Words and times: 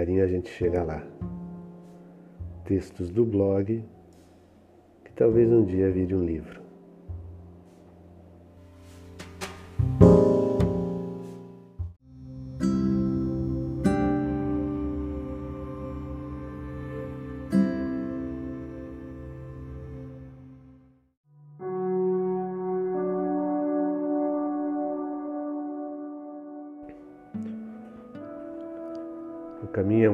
Devagarinho 0.00 0.24
a 0.24 0.26
gente 0.26 0.48
chega 0.48 0.82
lá. 0.82 1.02
Textos 2.64 3.10
do 3.10 3.24
blog 3.24 3.84
que 5.04 5.12
talvez 5.12 5.50
um 5.50 5.64
dia 5.64 5.90
vire 5.90 6.14
um 6.14 6.24
livro. 6.24 6.62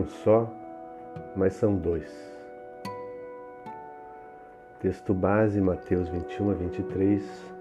Só, 0.07 0.51
mas 1.35 1.55
são 1.55 1.77
dois. 1.77 2.37
Texto 4.81 5.15
base 5.15 5.61
Mateus 5.61 6.09
21 6.09 6.51
a 6.51 6.55
23, 6.55 7.55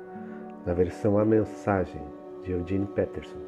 na 0.66 0.74
versão 0.74 1.18
A 1.18 1.26
Mensagem, 1.26 2.02
de 2.44 2.52
Eugene 2.52 2.86
Peterson. 2.88 3.40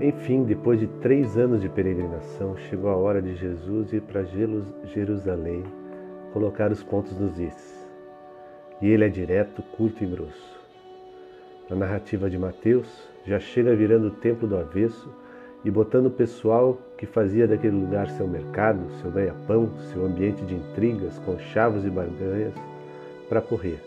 Enfim, 0.00 0.44
depois 0.44 0.78
de 0.78 0.86
três 0.86 1.36
anos 1.36 1.60
de 1.60 1.68
peregrinação, 1.68 2.56
chegou 2.56 2.88
a 2.88 2.96
hora 2.96 3.20
de 3.20 3.34
Jesus 3.34 3.92
ir 3.92 4.02
para 4.02 4.22
Jerusalém 4.84 5.64
colocar 6.32 6.70
os 6.70 6.84
pontos 6.84 7.18
nos 7.18 7.38
is. 7.38 7.88
E 8.80 8.88
ele 8.88 9.04
é 9.04 9.08
direto, 9.08 9.60
curto 9.76 10.04
e 10.04 10.06
grosso. 10.06 10.60
Na 11.68 11.74
narrativa 11.74 12.30
de 12.30 12.38
Mateus, 12.38 13.08
já 13.24 13.38
chega 13.38 13.74
virando 13.74 14.08
o 14.08 14.10
templo 14.10 14.48
do 14.48 14.56
avesso 14.56 15.08
e 15.64 15.70
botando 15.70 16.06
o 16.06 16.10
pessoal 16.10 16.78
que 16.96 17.06
fazia 17.06 17.46
daquele 17.46 17.76
lugar 17.76 18.08
seu 18.10 18.26
mercado, 18.26 18.90
seu 19.00 19.10
ganha-pão, 19.10 19.70
seu 19.92 20.04
ambiente 20.04 20.44
de 20.44 20.54
intrigas, 20.54 21.18
conchavos 21.20 21.84
e 21.84 21.90
barganhas, 21.90 22.54
para 23.28 23.40
correr. 23.40 23.80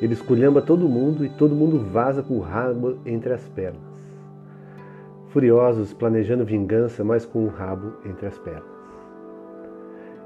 Ele 0.00 0.14
esculhamba 0.14 0.60
todo 0.60 0.88
mundo 0.88 1.24
e 1.24 1.28
todo 1.28 1.54
mundo 1.54 1.78
vaza 1.78 2.22
com 2.22 2.34
o 2.34 2.40
rabo 2.40 2.98
entre 3.06 3.32
as 3.32 3.48
pernas. 3.48 3.80
Furiosos, 5.28 5.92
planejando 5.94 6.44
vingança, 6.44 7.02
mas 7.02 7.24
com 7.24 7.44
o 7.44 7.48
rabo 7.48 7.92
entre 8.04 8.26
as 8.26 8.38
pernas. 8.38 8.64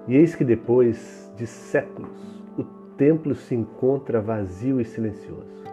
E 0.08 0.17
eis 0.17 0.34
que 0.34 0.44
depois 0.44 1.30
de 1.36 1.47
séculos, 1.47 2.11
o 2.56 2.64
templo 2.97 3.34
se 3.34 3.55
encontra 3.55 4.20
vazio 4.20 4.80
e 4.80 4.84
silencioso. 4.84 5.66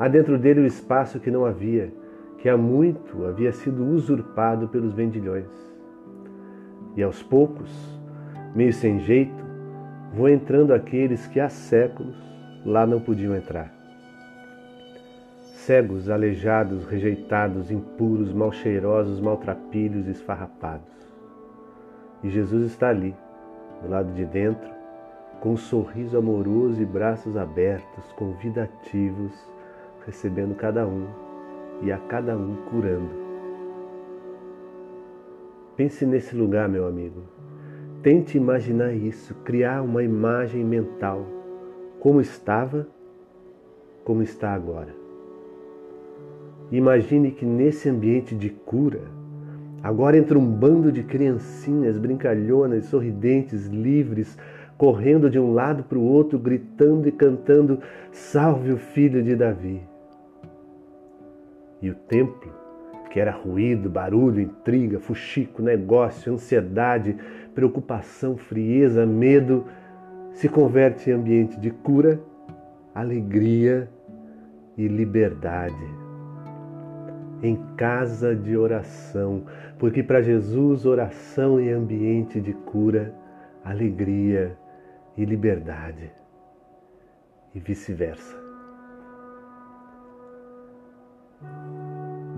Há 0.00 0.08
dentro 0.08 0.38
dele 0.38 0.62
o 0.62 0.66
espaço 0.66 1.20
que 1.20 1.30
não 1.30 1.44
havia, 1.44 1.92
que 2.38 2.48
há 2.48 2.56
muito 2.56 3.26
havia 3.26 3.52
sido 3.52 3.84
usurpado 3.84 4.66
pelos 4.66 4.94
vendilhões. 4.94 5.50
E 6.96 7.02
aos 7.02 7.22
poucos, 7.22 7.70
meio 8.54 8.72
sem 8.72 8.98
jeito, 9.00 9.44
vão 10.14 10.26
entrando 10.26 10.72
aqueles 10.72 11.26
que 11.26 11.38
há 11.38 11.50
séculos 11.50 12.16
lá 12.64 12.86
não 12.86 12.98
podiam 12.98 13.36
entrar. 13.36 13.70
Cegos, 15.66 16.08
aleijados, 16.08 16.86
rejeitados, 16.86 17.70
impuros, 17.70 18.32
mal 18.32 18.52
cheirosos, 18.52 19.20
maltrapilhos, 19.20 20.08
esfarrapados. 20.08 20.88
E 22.24 22.30
Jesus 22.30 22.70
está 22.70 22.88
ali, 22.88 23.14
do 23.82 23.90
lado 23.90 24.14
de 24.14 24.24
dentro, 24.24 24.70
com 25.40 25.52
um 25.52 25.58
sorriso 25.58 26.16
amoroso 26.16 26.80
e 26.80 26.86
braços 26.86 27.36
abertos, 27.36 28.10
convidativos 28.12 29.49
recebendo 30.06 30.54
cada 30.54 30.86
um 30.86 31.06
e 31.82 31.90
a 31.92 31.98
cada 31.98 32.36
um 32.36 32.56
curando. 32.70 33.10
Pense 35.76 36.04
nesse 36.04 36.36
lugar, 36.36 36.68
meu 36.68 36.86
amigo. 36.86 37.22
Tente 38.02 38.36
imaginar 38.36 38.94
isso, 38.94 39.34
criar 39.44 39.82
uma 39.82 40.02
imagem 40.02 40.64
mental, 40.64 41.26
como 41.98 42.20
estava, 42.20 42.86
como 44.04 44.22
está 44.22 44.54
agora. 44.54 44.94
Imagine 46.72 47.30
que 47.30 47.44
nesse 47.44 47.88
ambiente 47.88 48.34
de 48.34 48.48
cura, 48.48 49.02
agora 49.82 50.16
entra 50.16 50.38
um 50.38 50.46
bando 50.46 50.92
de 50.92 51.02
criancinhas 51.02 51.98
brincalhonas, 51.98 52.86
sorridentes, 52.86 53.66
livres, 53.66 54.38
correndo 54.78 55.28
de 55.28 55.38
um 55.38 55.52
lado 55.52 55.82
para 55.82 55.98
o 55.98 56.02
outro, 56.02 56.38
gritando 56.38 57.08
e 57.08 57.12
cantando: 57.12 57.80
Salve 58.12 58.72
o 58.72 58.78
filho 58.78 59.22
de 59.22 59.36
Davi. 59.36 59.89
E 61.82 61.90
o 61.90 61.94
templo, 61.94 62.52
que 63.10 63.18
era 63.18 63.32
ruído, 63.32 63.90
barulho, 63.90 64.40
intriga, 64.40 65.00
fuxico, 65.00 65.62
negócio, 65.62 66.32
ansiedade, 66.32 67.16
preocupação, 67.54 68.36
frieza, 68.36 69.04
medo, 69.04 69.66
se 70.32 70.48
converte 70.48 71.10
em 71.10 71.14
ambiente 71.14 71.58
de 71.58 71.70
cura, 71.70 72.20
alegria 72.94 73.88
e 74.76 74.86
liberdade. 74.86 76.00
Em 77.42 77.56
casa 77.76 78.36
de 78.36 78.56
oração, 78.56 79.44
porque 79.78 80.02
para 80.02 80.22
Jesus 80.22 80.84
oração 80.84 81.58
é 81.58 81.72
ambiente 81.72 82.40
de 82.40 82.52
cura, 82.52 83.14
alegria 83.64 84.56
e 85.16 85.24
liberdade, 85.24 86.12
e 87.54 87.58
vice-versa. 87.58 88.49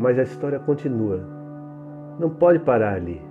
Mas 0.03 0.19
a 0.19 0.25
história 0.25 0.59
continua. 0.59 1.21
Não 2.19 2.29
pode 2.29 2.59
parar 2.59 2.95
ali, 2.95 3.23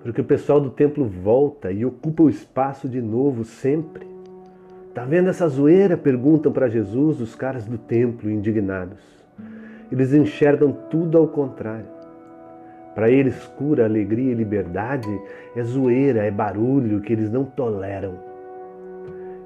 porque 0.00 0.20
o 0.20 0.24
pessoal 0.24 0.60
do 0.60 0.70
templo 0.70 1.04
volta 1.04 1.72
e 1.72 1.84
ocupa 1.84 2.22
o 2.22 2.30
espaço 2.30 2.88
de 2.88 3.02
novo 3.02 3.42
sempre. 3.42 4.06
Tá 4.94 5.04
vendo 5.04 5.28
essa 5.28 5.48
zoeira? 5.48 5.96
Perguntam 5.96 6.52
para 6.52 6.68
Jesus 6.68 7.20
os 7.20 7.34
caras 7.34 7.66
do 7.66 7.76
templo, 7.76 8.30
indignados. 8.30 9.02
Eles 9.90 10.14
enxergam 10.14 10.70
tudo 10.88 11.18
ao 11.18 11.26
contrário. 11.26 11.86
Para 12.94 13.10
eles, 13.10 13.44
cura, 13.58 13.84
alegria 13.84 14.30
e 14.30 14.36
liberdade 14.36 15.10
é 15.56 15.64
zoeira, 15.64 16.24
é 16.24 16.30
barulho 16.30 17.00
que 17.00 17.12
eles 17.12 17.28
não 17.28 17.44
toleram. 17.44 18.14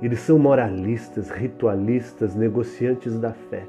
Eles 0.02 0.20
são 0.20 0.38
moralistas, 0.38 1.30
ritualistas, 1.30 2.34
negociantes 2.34 3.18
da 3.18 3.32
fé. 3.32 3.62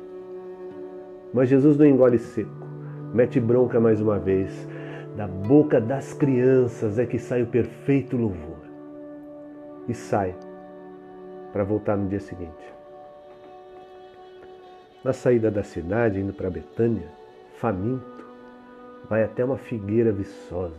Mas 1.34 1.48
Jesus 1.48 1.78
não 1.78 1.86
engole 1.86 2.20
seco. 2.20 2.69
Mete 3.14 3.40
bronca 3.40 3.80
mais 3.80 4.00
uma 4.00 4.20
vez. 4.20 4.68
Da 5.16 5.28
boca 5.28 5.82
das 5.82 6.14
crianças 6.14 7.00
é 7.00 7.06
que 7.06 7.18
sai 7.18 7.42
o 7.42 7.48
perfeito 7.48 8.16
louvor. 8.16 8.60
E 9.88 9.94
sai 9.94 10.36
para 11.52 11.64
voltar 11.64 11.98
no 11.98 12.08
dia 12.08 12.20
seguinte. 12.20 12.74
Na 15.04 15.12
saída 15.12 15.50
da 15.50 15.64
cidade, 15.64 16.20
indo 16.20 16.34
para 16.34 16.50
Betânia, 16.50 17.08
faminto, 17.56 18.28
vai 19.10 19.24
até 19.24 19.44
uma 19.44 19.58
figueira 19.58 20.12
viçosa, 20.12 20.76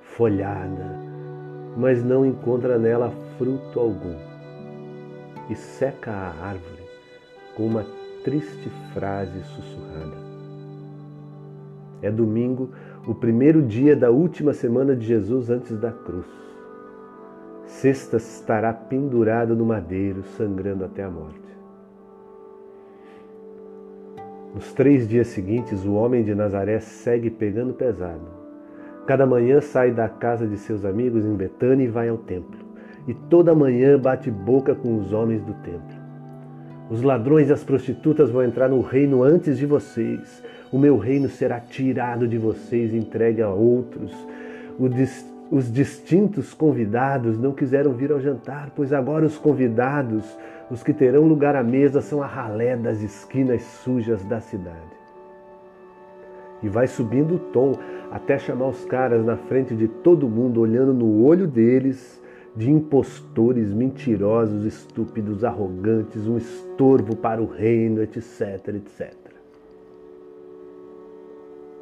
folhada, 0.00 0.96
mas 1.76 2.02
não 2.02 2.24
encontra 2.24 2.78
nela 2.78 3.12
fruto 3.36 3.78
algum. 3.78 4.16
E 5.50 5.54
seca 5.54 6.10
a 6.10 6.46
árvore 6.46 6.88
com 7.54 7.66
uma 7.66 7.84
triste 8.24 8.70
frase 8.94 9.42
sussurrada. 9.42 10.27
É 12.02 12.10
domingo, 12.10 12.70
o 13.06 13.14
primeiro 13.14 13.62
dia 13.62 13.96
da 13.96 14.10
última 14.10 14.52
semana 14.52 14.94
de 14.94 15.06
Jesus 15.06 15.50
antes 15.50 15.76
da 15.78 15.90
cruz. 15.90 16.26
Sexta 17.64 18.16
estará 18.16 18.72
pendurado 18.72 19.54
no 19.54 19.64
madeiro, 19.64 20.22
sangrando 20.36 20.84
até 20.84 21.04
a 21.04 21.10
morte. 21.10 21.48
Nos 24.54 24.72
três 24.72 25.06
dias 25.06 25.28
seguintes, 25.28 25.84
o 25.84 25.92
homem 25.92 26.24
de 26.24 26.34
Nazaré 26.34 26.80
segue 26.80 27.30
pegando 27.30 27.74
pesado. 27.74 28.26
Cada 29.06 29.26
manhã 29.26 29.60
sai 29.60 29.90
da 29.90 30.08
casa 30.08 30.46
de 30.46 30.56
seus 30.56 30.84
amigos 30.84 31.24
em 31.24 31.34
Betânia 31.34 31.84
e 31.84 31.88
vai 31.88 32.08
ao 32.08 32.18
templo. 32.18 32.58
E 33.06 33.14
toda 33.14 33.54
manhã 33.54 33.98
bate 33.98 34.30
boca 34.30 34.74
com 34.74 34.98
os 34.98 35.12
homens 35.12 35.42
do 35.42 35.54
templo. 35.62 35.97
Os 36.90 37.02
ladrões 37.02 37.48
e 37.48 37.52
as 37.52 37.62
prostitutas 37.62 38.30
vão 38.30 38.42
entrar 38.42 38.68
no 38.68 38.80
reino 38.80 39.22
antes 39.22 39.58
de 39.58 39.66
vocês 39.66 40.42
o 40.70 40.78
meu 40.78 40.98
reino 40.98 41.28
será 41.28 41.60
tirado 41.60 42.28
de 42.28 42.36
vocês 42.36 42.92
e 42.92 42.98
entregue 42.98 43.40
a 43.40 43.48
outros. 43.48 44.12
Os 45.50 45.72
distintos 45.72 46.52
convidados 46.52 47.38
não 47.38 47.52
quiseram 47.52 47.94
vir 47.94 48.12
ao 48.12 48.20
jantar, 48.20 48.70
pois 48.76 48.92
agora 48.92 49.24
os 49.24 49.38
convidados, 49.38 50.24
os 50.70 50.82
que 50.82 50.92
terão 50.92 51.26
lugar 51.26 51.56
à 51.56 51.62
mesa, 51.62 52.02
são 52.02 52.22
a 52.22 52.26
ralé 52.26 52.76
das 52.76 53.00
esquinas 53.00 53.62
sujas 53.62 54.22
da 54.24 54.40
cidade. 54.40 54.98
E 56.62 56.68
vai 56.68 56.86
subindo 56.86 57.36
o 57.36 57.38
tom 57.38 57.72
até 58.10 58.38
chamar 58.38 58.68
os 58.68 58.84
caras 58.84 59.24
na 59.24 59.36
frente 59.36 59.74
de 59.74 59.88
todo 59.88 60.28
mundo, 60.28 60.60
olhando 60.60 60.92
no 60.92 61.24
olho 61.24 61.46
deles, 61.46 62.20
de 62.56 62.70
impostores, 62.70 63.72
mentirosos, 63.72 64.64
estúpidos, 64.64 65.44
arrogantes, 65.44 66.26
um 66.26 66.36
estorvo 66.36 67.14
para 67.16 67.42
o 67.42 67.46
reino, 67.46 68.02
etc, 68.02 68.68
etc. 68.74 69.14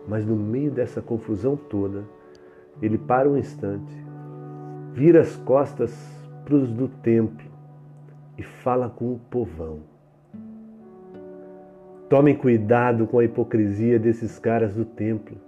Mas 0.09 0.25
no 0.25 0.37
meio 0.37 0.71
dessa 0.71 1.01
confusão 1.01 1.57
toda, 1.57 2.05
ele 2.81 2.99
para 2.99 3.29
um 3.29 3.37
instante, 3.37 3.95
vira 4.93 5.21
as 5.21 5.37
costas 5.37 5.95
para 6.45 6.55
os 6.55 6.71
do 6.71 6.89
templo 6.89 7.47
e 8.39 8.43
fala 8.43 8.89
com 8.89 9.13
o 9.13 9.21
povão. 9.31 9.81
Tomem 12.09 12.37
cuidado 12.37 13.07
com 13.07 13.19
a 13.19 13.25
hipocrisia 13.25 13.99
desses 13.99 14.39
caras 14.39 14.75
do 14.75 14.85
templo. 14.85 15.46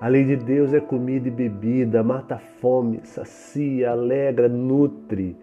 A 0.00 0.08
lei 0.08 0.24
de 0.24 0.36
Deus 0.36 0.74
é 0.74 0.80
comida 0.80 1.28
e 1.28 1.30
bebida, 1.30 2.02
mata 2.02 2.34
a 2.34 2.38
fome, 2.38 3.00
sacia, 3.04 3.90
alegra, 3.90 4.48
nutre. 4.48 5.36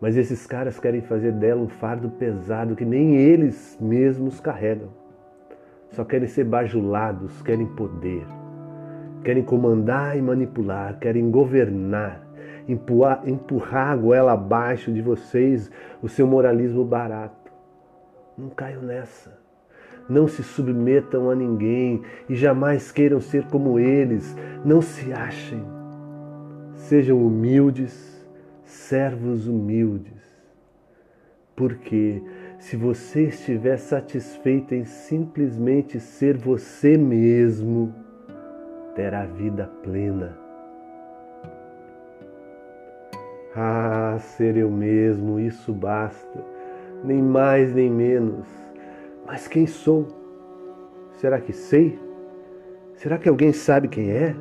Mas 0.00 0.16
esses 0.16 0.46
caras 0.46 0.78
querem 0.78 1.00
fazer 1.00 1.32
dela 1.32 1.62
um 1.62 1.68
fardo 1.68 2.10
pesado 2.10 2.76
que 2.76 2.84
nem 2.84 3.16
eles 3.16 3.78
mesmos 3.80 4.40
carregam. 4.40 4.90
Só 5.90 6.04
querem 6.04 6.28
ser 6.28 6.44
bajulados, 6.44 7.40
querem 7.42 7.66
poder, 7.66 8.26
querem 9.22 9.42
comandar 9.42 10.16
e 10.18 10.22
manipular, 10.22 10.98
querem 10.98 11.30
governar, 11.30 12.26
empurrar, 12.68 13.22
empurrar 13.26 13.92
a 13.92 13.96
goela 13.96 14.32
abaixo 14.32 14.92
de 14.92 15.00
vocês 15.00 15.70
o 16.02 16.08
seu 16.08 16.26
moralismo 16.26 16.84
barato. 16.84 17.52
Não 18.36 18.50
caio 18.50 18.82
nessa. 18.82 19.43
Não 20.08 20.28
se 20.28 20.42
submetam 20.42 21.30
a 21.30 21.34
ninguém 21.34 22.02
e 22.28 22.34
jamais 22.34 22.92
queiram 22.92 23.20
ser 23.20 23.44
como 23.46 23.78
eles. 23.78 24.36
Não 24.64 24.82
se 24.82 25.12
achem. 25.12 25.64
Sejam 26.74 27.24
humildes, 27.24 28.26
servos 28.64 29.46
humildes. 29.46 30.22
Porque 31.56 32.22
se 32.58 32.76
você 32.76 33.24
estiver 33.24 33.78
satisfeito 33.78 34.74
em 34.74 34.84
simplesmente 34.84 36.00
ser 36.00 36.36
você 36.36 36.98
mesmo, 36.98 37.94
terá 38.94 39.24
vida 39.24 39.70
plena. 39.82 40.36
Ah, 43.56 44.16
ser 44.18 44.56
eu 44.56 44.68
mesmo, 44.68 45.38
isso 45.38 45.72
basta, 45.72 46.44
nem 47.04 47.22
mais 47.22 47.72
nem 47.72 47.88
menos. 47.88 48.63
Mas 49.26 49.48
quem 49.48 49.66
sou? 49.66 50.06
Será 51.16 51.40
que 51.40 51.52
sei? 51.52 51.98
Será 52.96 53.18
que 53.18 53.28
alguém 53.28 53.52
sabe 53.52 53.88
quem 53.88 54.10
é? 54.10 54.34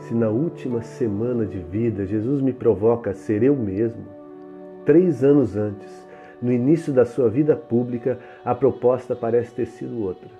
Se 0.00 0.14
na 0.14 0.28
última 0.30 0.80
semana 0.82 1.44
de 1.44 1.58
vida 1.58 2.06
Jesus 2.06 2.40
me 2.40 2.52
provoca 2.52 3.10
a 3.10 3.14
ser 3.14 3.42
eu 3.42 3.54
mesmo, 3.54 4.04
três 4.86 5.22
anos 5.22 5.56
antes, 5.56 6.08
no 6.40 6.50
início 6.50 6.92
da 6.92 7.04
sua 7.04 7.28
vida 7.28 7.54
pública, 7.54 8.18
a 8.44 8.54
proposta 8.54 9.14
parece 9.14 9.54
ter 9.54 9.66
sido 9.66 10.02
outra. 10.02 10.30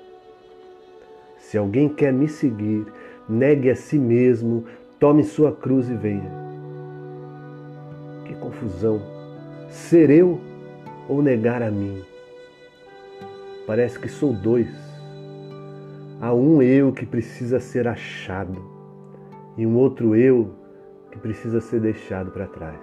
Se 1.37 1.59
alguém 1.59 1.89
quer 1.89 2.13
me 2.13 2.29
seguir, 2.29 2.87
negue 3.29 3.71
a 3.71 3.77
si 3.77 3.99
mesmo, 3.99 4.65
tome 4.99 5.23
sua 5.23 5.53
cruz 5.53 5.89
e 5.91 5.95
venha. 5.95 6.31
Que 8.25 8.35
confusão! 8.37 9.01
Ser 9.69 10.09
eu 10.09 10.41
ou 11.09 11.23
negar 11.23 11.63
a 11.63 11.71
mim. 11.71 12.03
Parece 13.67 13.99
que 13.99 14.09
sou 14.09 14.33
dois. 14.33 14.69
Há 16.21 16.35
um 16.35 16.61
eu 16.63 16.93
que 16.93 17.07
precisa 17.07 17.61
ser 17.61 17.87
achado 17.89 18.61
e 19.57 19.67
um 19.67 19.77
outro 19.77 20.15
eu 20.15 20.51
que 21.11 21.19
precisa 21.19 21.61
ser 21.61 21.81
deixado 21.81 22.31
para 22.31 22.47
trás. 22.47 22.81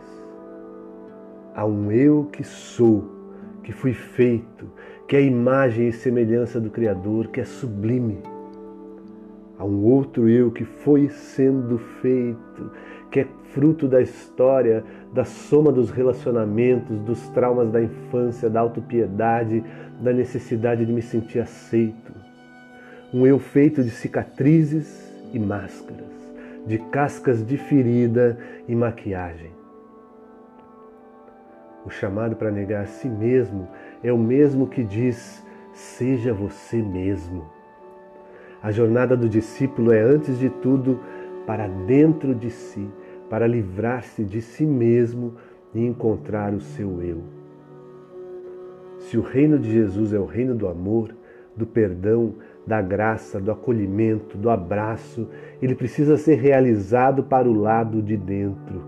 Há 1.54 1.66
um 1.66 1.92
eu 1.92 2.28
que 2.32 2.44
sou, 2.44 3.10
que 3.64 3.72
fui 3.72 3.94
feito, 3.94 4.70
que 5.08 5.16
é 5.16 5.20
a 5.20 5.22
imagem 5.22 5.88
e 5.88 5.94
semelhança 5.94 6.60
do 6.60 6.70
Criador, 6.70 7.28
que 7.28 7.40
é 7.40 7.46
sublime. 7.46 8.22
Há 9.58 9.64
um 9.64 9.86
outro 9.86 10.28
eu 10.28 10.52
que 10.52 10.66
foi 10.66 11.08
sendo 11.08 11.78
feito, 11.78 12.72
que 13.16 13.22
é 13.22 13.28
fruto 13.54 13.88
da 13.88 14.02
história, 14.02 14.84
da 15.14 15.24
soma 15.24 15.72
dos 15.72 15.90
relacionamentos, 15.90 17.00
dos 17.00 17.30
traumas 17.30 17.72
da 17.72 17.82
infância, 17.82 18.50
da 18.50 18.60
autopiedade, 18.60 19.64
da 20.02 20.12
necessidade 20.12 20.86
de 20.86 20.92
me 20.92 21.02
sentir 21.02 21.40
aceito. 21.40 22.12
Um 23.14 23.26
eu 23.26 23.40
feito 23.40 23.82
de 23.82 23.90
cicatrizes 23.90 25.10
e 25.34 25.40
máscaras, 25.40 26.12
de 26.68 26.78
cascas 26.78 27.48
de 27.48 27.56
ferida 27.56 28.38
e 28.68 28.76
maquiagem. 28.76 29.52
O 31.86 31.90
chamado 31.90 32.36
para 32.36 32.52
negar 32.52 32.84
a 32.84 32.88
si 32.88 33.08
mesmo 33.08 33.70
é 34.04 34.12
o 34.12 34.18
mesmo 34.18 34.68
que 34.68 34.84
diz: 34.84 35.42
seja 35.72 36.34
você 36.34 36.82
mesmo. 36.82 37.50
A 38.62 38.74
jornada 38.74 39.16
do 39.16 39.30
discípulo 39.30 39.94
é, 39.94 40.02
antes 40.02 40.38
de 40.38 40.50
tudo, 40.50 41.00
para 41.48 41.68
dentro 41.68 42.36
de 42.36 42.50
si, 42.50 42.90
para 43.30 43.48
livrar-se 43.48 44.24
de 44.24 44.42
si 44.42 44.66
mesmo 44.66 45.34
e 45.74 45.86
encontrar 45.86 46.54
o 46.54 46.62
seu 46.62 47.02
eu. 47.02 47.22
Se 49.00 49.18
o 49.18 49.22
reino 49.22 49.60
de 49.60 49.72
Jesus 49.72 50.14
é 50.14 50.20
o 50.20 50.26
reino 50.26 50.56
do 50.56 50.68
amor, 50.68 51.14
do 51.56 51.66
perdão, 51.66 52.34
da 52.66 52.82
graça, 52.82 53.40
do 53.40 53.52
acolhimento, 53.52 54.38
do 54.38 54.50
abraço, 54.50 55.30
ele 55.62 55.76
precisa 55.76 56.18
ser 56.18 56.36
realizado 56.36 57.24
para 57.24 57.48
o 57.48 57.54
lado 57.54 58.02
de 58.02 58.18
dentro. 58.18 58.84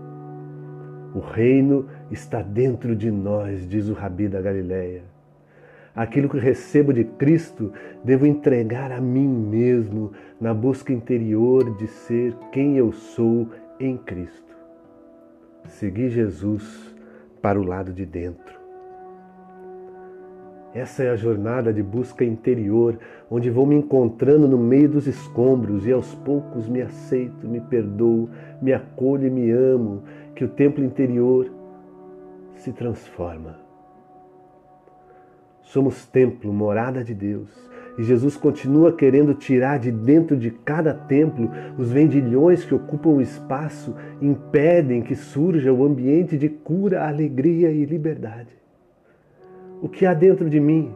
O 1.14 1.20
reino 1.20 1.86
está 2.10 2.42
dentro 2.42 2.94
de 2.94 3.10
nós, 3.10 3.68
diz 3.68 3.88
o 3.88 3.94
Rabi 3.94 4.28
da 4.28 4.40
Galileia. 4.40 5.02
Aquilo 5.94 6.28
que 6.28 6.38
recebo 6.38 6.92
de 6.92 7.04
Cristo, 7.04 7.72
devo 8.04 8.26
entregar 8.26 8.92
a 8.92 9.00
mim 9.00 9.26
mesmo 9.26 10.12
na 10.40 10.54
busca 10.54 10.92
interior 10.92 11.76
de 11.76 11.86
ser 11.88 12.34
quem 12.52 12.76
eu 12.76 12.92
sou 12.92 13.48
em 13.80 13.96
Cristo. 13.96 14.56
Seguir 15.66 16.10
Jesus 16.10 16.94
para 17.40 17.58
o 17.58 17.64
lado 17.64 17.92
de 17.92 18.04
dentro. 18.04 18.58
Essa 20.74 21.02
é 21.02 21.10
a 21.10 21.16
jornada 21.16 21.72
de 21.72 21.82
busca 21.82 22.24
interior, 22.24 22.98
onde 23.30 23.50
vou 23.50 23.66
me 23.66 23.74
encontrando 23.74 24.46
no 24.46 24.58
meio 24.58 24.88
dos 24.88 25.06
escombros 25.06 25.86
e 25.86 25.92
aos 25.92 26.14
poucos 26.14 26.68
me 26.68 26.82
aceito, 26.82 27.48
me 27.48 27.60
perdoo, 27.60 28.28
me 28.60 28.72
acolho 28.72 29.26
e 29.26 29.30
me 29.30 29.50
amo, 29.50 30.02
que 30.34 30.44
o 30.44 30.48
templo 30.48 30.84
interior 30.84 31.50
se 32.54 32.72
transforma. 32.72 33.58
Somos 35.62 36.06
templo, 36.06 36.52
morada 36.52 37.02
de 37.02 37.14
Deus. 37.14 37.50
E 37.98 38.04
Jesus 38.04 38.36
continua 38.36 38.92
querendo 38.92 39.34
tirar 39.34 39.80
de 39.80 39.90
dentro 39.90 40.36
de 40.36 40.52
cada 40.52 40.94
templo 40.94 41.50
os 41.76 41.90
vendilhões 41.90 42.64
que 42.64 42.72
ocupam 42.72 43.10
o 43.10 43.20
espaço 43.20 43.92
impedem 44.22 45.02
que 45.02 45.16
surja 45.16 45.72
o 45.72 45.84
ambiente 45.84 46.38
de 46.38 46.48
cura, 46.48 47.04
alegria 47.08 47.72
e 47.72 47.84
liberdade. 47.84 48.56
O 49.82 49.88
que 49.88 50.06
há 50.06 50.14
dentro 50.14 50.48
de 50.48 50.60
mim? 50.60 50.94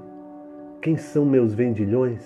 Quem 0.80 0.96
são 0.96 1.26
meus 1.26 1.52
vendilhões? 1.52 2.22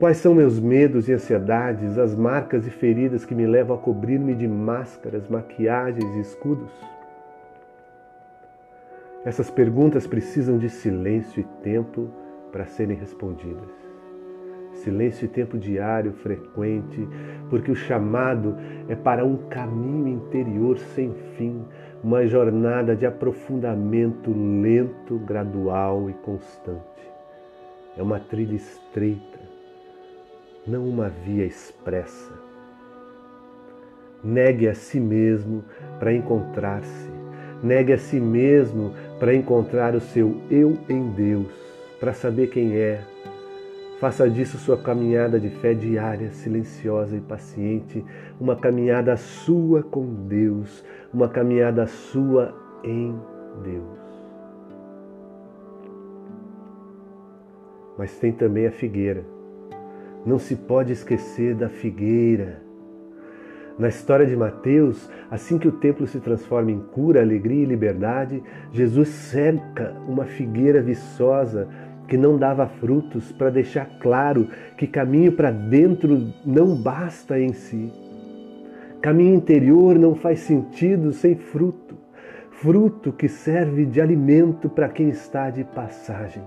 Quais 0.00 0.16
são 0.16 0.34
meus 0.34 0.58
medos 0.58 1.08
e 1.08 1.12
ansiedades, 1.12 1.96
as 1.96 2.16
marcas 2.16 2.66
e 2.66 2.70
feridas 2.70 3.24
que 3.24 3.36
me 3.36 3.46
levam 3.46 3.76
a 3.76 3.78
cobrir-me 3.78 4.34
de 4.34 4.48
máscaras, 4.48 5.28
maquiagens 5.28 6.16
e 6.16 6.20
escudos? 6.20 6.72
Essas 9.24 9.48
perguntas 9.48 10.08
precisam 10.08 10.58
de 10.58 10.68
silêncio 10.68 11.40
e 11.40 11.44
tempo 11.62 12.10
para 12.52 12.66
serem 12.66 12.96
respondidas. 12.96 13.82
Silêncio 14.74 15.24
e 15.24 15.28
tempo 15.28 15.58
diário, 15.58 16.12
frequente, 16.12 17.08
porque 17.50 17.70
o 17.70 17.74
chamado 17.74 18.56
é 18.88 18.94
para 18.94 19.24
um 19.24 19.36
caminho 19.48 20.08
interior 20.08 20.78
sem 20.78 21.12
fim, 21.36 21.64
uma 22.02 22.26
jornada 22.26 22.94
de 22.96 23.06
aprofundamento 23.06 24.30
lento, 24.30 25.18
gradual 25.18 26.10
e 26.10 26.14
constante. 26.14 26.82
É 27.96 28.02
uma 28.02 28.18
trilha 28.18 28.56
estreita, 28.56 29.40
não 30.66 30.88
uma 30.88 31.08
via 31.08 31.44
expressa. 31.44 32.32
Negue 34.24 34.68
a 34.68 34.74
si 34.74 34.98
mesmo 34.98 35.64
para 35.98 36.14
encontrar-se. 36.14 37.10
Negue 37.62 37.92
a 37.92 37.98
si 37.98 38.18
mesmo 38.18 38.92
para 39.18 39.34
encontrar 39.34 39.94
o 39.94 40.00
seu 40.00 40.40
eu 40.50 40.78
em 40.88 41.10
Deus 41.10 41.61
para 42.02 42.12
saber 42.12 42.48
quem 42.48 42.76
é. 42.76 43.00
Faça 44.00 44.28
disso 44.28 44.58
sua 44.58 44.76
caminhada 44.76 45.38
de 45.38 45.48
fé 45.48 45.72
diária, 45.72 46.32
silenciosa 46.32 47.16
e 47.16 47.20
paciente, 47.20 48.04
uma 48.40 48.56
caminhada 48.56 49.16
sua 49.16 49.84
com 49.84 50.26
Deus, 50.26 50.84
uma 51.14 51.28
caminhada 51.28 51.86
sua 51.86 52.52
em 52.82 53.16
Deus. 53.62 54.00
Mas 57.96 58.18
tem 58.18 58.32
também 58.32 58.66
a 58.66 58.72
figueira. 58.72 59.24
Não 60.26 60.40
se 60.40 60.56
pode 60.56 60.92
esquecer 60.92 61.54
da 61.54 61.68
figueira. 61.68 62.60
Na 63.78 63.86
história 63.88 64.26
de 64.26 64.36
Mateus, 64.36 65.08
assim 65.30 65.56
que 65.56 65.68
o 65.68 65.72
templo 65.72 66.06
se 66.08 66.18
transforma 66.18 66.72
em 66.72 66.80
cura, 66.80 67.20
alegria 67.20 67.62
e 67.62 67.66
liberdade, 67.66 68.42
Jesus 68.72 69.08
cerca 69.08 69.94
uma 70.08 70.24
figueira 70.24 70.82
viçosa 70.82 71.68
que 72.08 72.16
não 72.16 72.36
dava 72.36 72.66
frutos 72.66 73.32
para 73.32 73.50
deixar 73.50 73.86
claro 74.00 74.48
que 74.76 74.86
caminho 74.86 75.32
para 75.32 75.50
dentro 75.50 76.32
não 76.44 76.74
basta 76.74 77.38
em 77.38 77.52
si. 77.52 77.92
Caminho 79.00 79.34
interior 79.34 79.98
não 79.98 80.14
faz 80.14 80.40
sentido 80.40 81.12
sem 81.12 81.34
fruto, 81.34 81.96
fruto 82.50 83.12
que 83.12 83.28
serve 83.28 83.84
de 83.84 84.00
alimento 84.00 84.68
para 84.68 84.88
quem 84.88 85.08
está 85.08 85.50
de 85.50 85.64
passagem. 85.64 86.42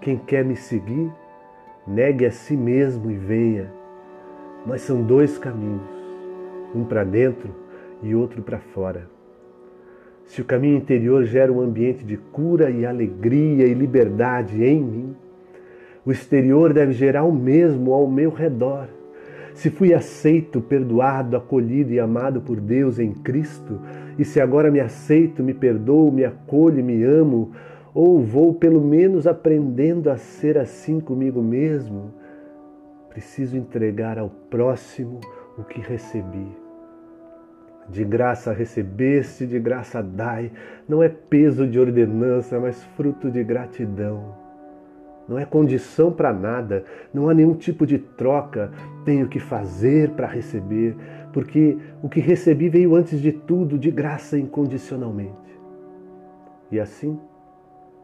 Quem 0.00 0.16
quer 0.16 0.44
me 0.44 0.56
seguir, 0.56 1.12
negue 1.86 2.26
a 2.26 2.30
si 2.30 2.56
mesmo 2.56 3.10
e 3.10 3.16
venha. 3.16 3.70
Mas 4.66 4.82
são 4.82 5.02
dois 5.02 5.38
caminhos, 5.38 5.82
um 6.74 6.84
para 6.84 7.04
dentro 7.04 7.54
e 8.02 8.14
outro 8.14 8.42
para 8.42 8.58
fora. 8.58 9.19
Se 10.30 10.40
o 10.40 10.44
caminho 10.44 10.76
interior 10.76 11.24
gera 11.24 11.52
um 11.52 11.60
ambiente 11.60 12.04
de 12.04 12.16
cura 12.16 12.70
e 12.70 12.86
alegria 12.86 13.66
e 13.66 13.74
liberdade 13.74 14.62
em 14.62 14.80
mim, 14.80 15.16
o 16.06 16.12
exterior 16.12 16.72
deve 16.72 16.92
gerar 16.92 17.24
o 17.24 17.32
mesmo 17.32 17.92
ao 17.92 18.08
meu 18.08 18.30
redor. 18.30 18.86
Se 19.54 19.70
fui 19.70 19.92
aceito, 19.92 20.60
perdoado, 20.60 21.36
acolhido 21.36 21.92
e 21.92 21.98
amado 21.98 22.40
por 22.40 22.60
Deus 22.60 23.00
em 23.00 23.12
Cristo, 23.12 23.80
e 24.16 24.24
se 24.24 24.40
agora 24.40 24.70
me 24.70 24.78
aceito, 24.78 25.42
me 25.42 25.52
perdoo, 25.52 26.12
me 26.12 26.24
acolho, 26.24 26.84
me 26.84 27.02
amo, 27.02 27.50
ou 27.92 28.22
vou 28.22 28.54
pelo 28.54 28.80
menos 28.80 29.26
aprendendo 29.26 30.08
a 30.08 30.16
ser 30.16 30.56
assim 30.56 31.00
comigo 31.00 31.42
mesmo, 31.42 32.14
preciso 33.08 33.56
entregar 33.56 34.16
ao 34.16 34.30
próximo 34.48 35.18
o 35.58 35.64
que 35.64 35.80
recebi. 35.80 36.69
De 37.90 38.04
graça 38.04 38.52
recebeste, 38.52 39.46
de 39.46 39.58
graça 39.58 40.02
dai. 40.02 40.52
Não 40.88 41.02
é 41.02 41.08
peso 41.08 41.66
de 41.66 41.78
ordenança, 41.78 42.58
mas 42.60 42.82
fruto 42.96 43.30
de 43.30 43.42
gratidão. 43.42 44.38
Não 45.28 45.38
é 45.38 45.44
condição 45.44 46.10
para 46.10 46.32
nada, 46.32 46.84
não 47.14 47.28
há 47.28 47.34
nenhum 47.34 47.54
tipo 47.54 47.86
de 47.86 47.98
troca. 47.98 48.70
Tenho 49.04 49.28
que 49.28 49.38
fazer 49.38 50.10
para 50.10 50.26
receber, 50.26 50.96
porque 51.32 51.78
o 52.02 52.08
que 52.08 52.18
recebi 52.18 52.68
veio 52.68 52.96
antes 52.96 53.20
de 53.20 53.30
tudo, 53.30 53.78
de 53.78 53.90
graça 53.90 54.36
incondicionalmente. 54.36 55.38
E 56.70 56.80
assim, 56.80 57.18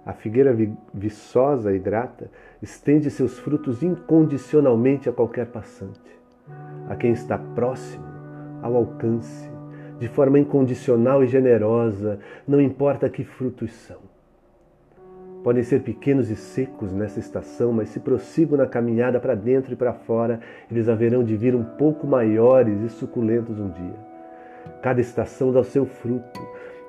a 0.04 0.12
figueira 0.12 0.56
viçosa 0.94 1.74
e 1.74 1.80
grata 1.80 2.30
estende 2.62 3.10
seus 3.10 3.40
frutos 3.40 3.82
incondicionalmente 3.82 5.08
a 5.08 5.12
qualquer 5.12 5.46
passante, 5.46 6.20
a 6.88 6.94
quem 6.94 7.10
está 7.10 7.36
próximo, 7.36 8.04
ao 8.62 8.76
alcance, 8.76 9.50
de 9.98 10.08
forma 10.08 10.38
incondicional 10.38 11.24
e 11.24 11.26
generosa, 11.26 12.18
não 12.46 12.60
importa 12.60 13.08
que 13.08 13.24
frutos 13.24 13.72
são. 13.72 13.98
Podem 15.42 15.62
ser 15.62 15.82
pequenos 15.82 16.28
e 16.28 16.34
secos 16.34 16.92
nessa 16.92 17.20
estação, 17.20 17.72
mas 17.72 17.90
se 17.90 18.00
prossigam 18.00 18.58
na 18.58 18.66
caminhada 18.66 19.20
para 19.20 19.34
dentro 19.34 19.72
e 19.72 19.76
para 19.76 19.92
fora, 19.92 20.40
eles 20.70 20.88
haverão 20.88 21.22
de 21.22 21.36
vir 21.36 21.54
um 21.54 21.62
pouco 21.62 22.06
maiores 22.06 22.80
e 22.82 22.88
suculentos 22.88 23.58
um 23.58 23.70
dia. 23.70 23.94
Cada 24.82 25.00
estação 25.00 25.52
dá 25.52 25.60
o 25.60 25.64
seu 25.64 25.86
fruto, 25.86 26.40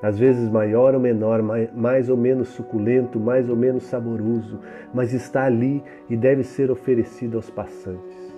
às 0.02 0.18
vezes 0.18 0.50
maior 0.50 0.96
ou 0.96 1.00
menor, 1.00 1.42
mais 1.42 2.10
ou 2.10 2.18
menos 2.18 2.50
suculento, 2.50 3.20
mais 3.20 3.48
ou 3.48 3.56
menos 3.56 3.84
saboroso, 3.84 4.60
mas 4.92 5.14
está 5.14 5.46
ali 5.46 5.84
e 6.10 6.18
deve 6.18 6.44
ser 6.44 6.72
oferecido 6.72 7.38
aos 7.38 7.50
passantes. 7.52 8.36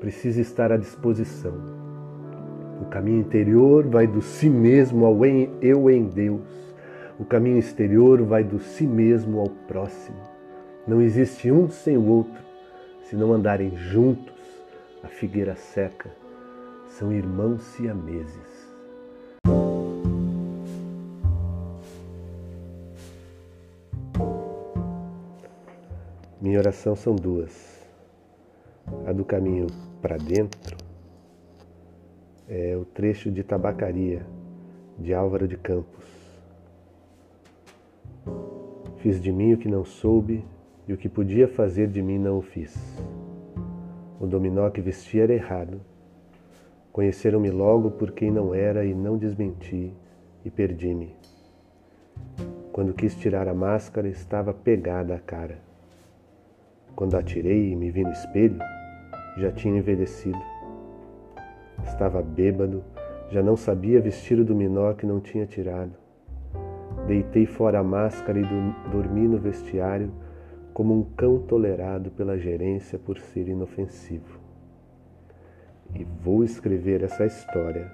Precisa 0.00 0.40
estar 0.40 0.72
à 0.72 0.76
disposição. 0.76 1.93
O 2.84 2.86
caminho 2.86 3.20
interior 3.20 3.88
vai 3.88 4.06
do 4.06 4.20
si 4.20 4.48
mesmo 4.48 5.06
ao 5.06 5.24
eu 5.62 5.90
em 5.90 6.04
Deus. 6.04 6.42
O 7.18 7.24
caminho 7.24 7.58
exterior 7.58 8.22
vai 8.22 8.44
do 8.44 8.60
si 8.60 8.86
mesmo 8.86 9.40
ao 9.40 9.48
próximo. 9.48 10.18
Não 10.86 11.00
existe 11.00 11.50
um 11.50 11.68
sem 11.70 11.96
o 11.96 12.06
outro. 12.06 12.42
Se 13.04 13.16
não 13.16 13.32
andarem 13.32 13.74
juntos, 13.74 14.34
a 15.02 15.08
figueira 15.08 15.56
seca. 15.56 16.10
São 16.86 17.10
irmãos 17.10 17.62
siameses. 17.62 18.68
Minha 26.38 26.58
oração 26.58 26.94
são 26.94 27.16
duas. 27.16 27.82
A 29.06 29.12
do 29.12 29.24
caminho 29.24 29.68
para 30.02 30.18
dentro 30.18 30.83
é 32.48 32.76
o 32.76 32.84
trecho 32.84 33.30
de 33.30 33.42
Tabacaria, 33.42 34.26
de 34.98 35.14
Álvaro 35.14 35.48
de 35.48 35.56
Campos. 35.56 36.04
Fiz 38.98 39.20
de 39.20 39.32
mim 39.32 39.52
o 39.54 39.58
que 39.58 39.68
não 39.68 39.84
soube 39.84 40.44
e 40.86 40.92
o 40.92 40.96
que 40.96 41.08
podia 41.08 41.48
fazer 41.48 41.88
de 41.88 42.02
mim 42.02 42.18
não 42.18 42.38
o 42.38 42.42
fiz. 42.42 42.76
O 44.20 44.26
dominó 44.26 44.70
que 44.70 44.80
vestia 44.80 45.24
era 45.24 45.34
errado. 45.34 45.80
Conheceram-me 46.92 47.50
logo 47.50 47.90
por 47.90 48.12
quem 48.12 48.30
não 48.30 48.54
era 48.54 48.84
e 48.84 48.94
não 48.94 49.18
desmenti 49.18 49.92
e 50.44 50.50
perdi-me. 50.50 51.14
Quando 52.72 52.94
quis 52.94 53.14
tirar 53.14 53.48
a 53.48 53.54
máscara, 53.54 54.08
estava 54.08 54.52
pegada 54.52 55.14
a 55.14 55.18
cara. 55.18 55.58
Quando 56.94 57.16
atirei 57.16 57.72
e 57.72 57.76
me 57.76 57.90
vi 57.90 58.04
no 58.04 58.12
espelho, 58.12 58.58
já 59.36 59.50
tinha 59.50 59.78
envelhecido. 59.78 60.53
Estava 61.84 62.22
bêbado, 62.22 62.82
já 63.30 63.42
não 63.42 63.56
sabia 63.56 64.00
vestir 64.00 64.38
o 64.38 64.44
dominó 64.44 64.92
que 64.94 65.06
não 65.06 65.20
tinha 65.20 65.46
tirado. 65.46 65.92
Deitei 67.06 67.46
fora 67.46 67.78
a 67.78 67.84
máscara 67.84 68.38
e 68.38 68.44
dormi 68.90 69.28
no 69.28 69.38
vestiário 69.38 70.10
como 70.72 70.92
um 70.92 71.04
cão 71.16 71.38
tolerado 71.38 72.10
pela 72.10 72.38
gerência 72.38 72.98
por 72.98 73.18
ser 73.18 73.48
inofensivo. 73.48 74.40
E 75.94 76.04
vou 76.04 76.42
escrever 76.42 77.02
essa 77.04 77.24
história 77.24 77.90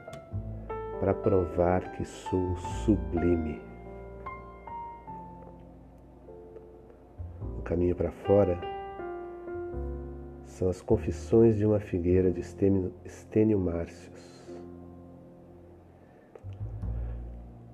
para 0.99 1.13
provar 1.13 1.93
que 1.93 2.05
sou 2.05 2.57
sublime. 2.85 3.61
O 7.59 7.63
caminho 7.63 7.95
para 7.95 8.11
fora 8.11 8.80
são 10.61 10.69
as 10.69 10.83
confissões 10.83 11.57
de 11.57 11.65
uma 11.65 11.81
figueira 11.81 12.31
de 12.31 12.41
Estênio 12.41 13.59
Márcios. 13.59 14.47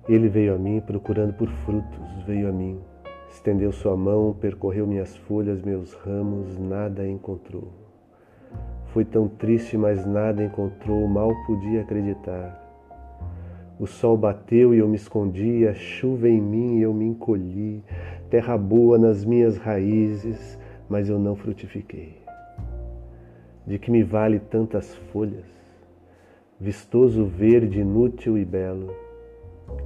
Ele 0.07 0.29
veio 0.29 0.55
a 0.55 0.57
mim 0.57 0.79
procurando 0.79 1.33
por 1.33 1.49
frutos, 1.49 2.23
veio 2.25 2.47
a 2.47 2.51
mim, 2.53 2.79
estendeu 3.29 3.73
sua 3.73 3.97
mão, 3.97 4.33
percorreu 4.39 4.87
minhas 4.87 5.17
folhas, 5.17 5.61
meus 5.61 5.91
ramos, 5.95 6.57
nada 6.57 7.05
encontrou. 7.05 7.73
Fui 8.93 9.03
tão 9.03 9.27
triste, 9.27 9.77
mas 9.77 10.05
nada 10.05 10.41
encontrou, 10.41 11.05
mal 11.09 11.33
podia 11.45 11.81
acreditar. 11.81 12.57
O 13.77 13.85
sol 13.85 14.15
bateu 14.15 14.73
e 14.73 14.77
eu 14.77 14.87
me 14.87 14.95
escondi, 14.95 15.67
a 15.67 15.73
chuva 15.73 16.29
em 16.29 16.39
mim 16.39 16.77
e 16.77 16.83
eu 16.83 16.93
me 16.93 17.03
encolhi, 17.03 17.83
terra 18.29 18.57
boa 18.57 18.97
nas 18.97 19.25
minhas 19.25 19.57
raízes, 19.57 20.57
mas 20.87 21.09
eu 21.09 21.19
não 21.19 21.35
frutifiquei. 21.35 22.26
De 23.67 23.77
que 23.77 23.91
me 23.91 24.01
vale 24.01 24.39
tantas 24.39 24.95
folhas, 25.11 25.43
vistoso 26.57 27.25
verde, 27.25 27.81
inútil 27.81 28.37
e 28.37 28.45
belo? 28.45 28.95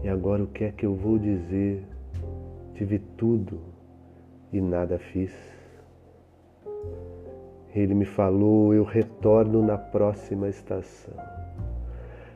E 0.03 0.07
agora 0.07 0.43
o 0.43 0.47
que 0.47 0.65
é 0.65 0.71
que 0.71 0.85
eu 0.85 0.93
vou 0.93 1.17
dizer? 1.17 1.83
Tive 2.75 2.99
tudo 3.17 3.57
e 4.53 4.61
nada 4.61 4.99
fiz. 4.99 5.33
Ele 7.75 7.95
me 7.95 8.05
falou: 8.05 8.71
eu 8.71 8.83
retorno 8.83 9.65
na 9.65 9.79
próxima 9.79 10.47
estação. 10.47 11.15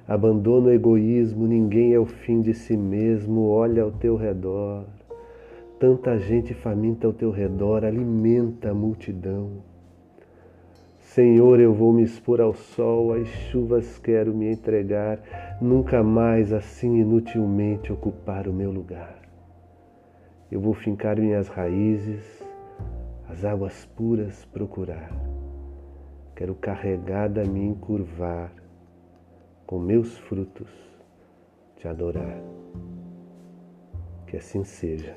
Abandono 0.08 0.70
o 0.70 0.74
egoísmo, 0.74 1.46
ninguém 1.46 1.94
é 1.94 2.00
o 2.00 2.08
fim 2.08 2.42
de 2.42 2.56
si 2.56 2.76
mesmo, 2.76 3.50
olha 3.50 3.84
ao 3.84 3.92
teu 3.92 4.16
redor. 4.16 4.84
Tanta 5.80 6.18
gente 6.18 6.56
faminta 6.56 7.06
ao 7.06 7.14
teu 7.14 7.30
redor, 7.30 7.86
alimenta 7.86 8.72
a 8.72 8.74
multidão. 8.74 9.75
Senhor, 11.16 11.62
eu 11.62 11.74
vou 11.74 11.94
me 11.94 12.04
expor 12.04 12.42
ao 12.42 12.54
sol, 12.54 13.14
às 13.14 13.26
chuvas 13.50 13.98
quero 14.00 14.36
me 14.36 14.52
entregar, 14.52 15.18
nunca 15.62 16.04
mais 16.04 16.52
assim 16.52 17.00
inutilmente 17.00 17.90
ocupar 17.90 18.50
o 18.50 18.54
meu 18.54 18.70
lugar. 18.70 19.22
Eu 20.52 20.60
vou 20.60 20.74
fincar 20.74 21.18
minhas 21.18 21.48
raízes, 21.48 22.44
as 23.30 23.46
águas 23.46 23.86
puras 23.96 24.44
procurar. 24.44 25.10
Quero 26.36 26.54
carregada 26.54 27.46
me 27.46 27.64
encurvar, 27.64 28.52
com 29.66 29.80
meus 29.80 30.18
frutos 30.18 30.68
te 31.78 31.88
adorar. 31.88 32.42
Que 34.28 34.36
assim 34.36 34.66
seja. 34.66 35.16